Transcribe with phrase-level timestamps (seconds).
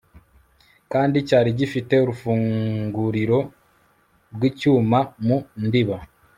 [0.91, 3.39] kandi cyari gifite urufunguriro
[4.33, 5.97] rw'icyuma mu ndiba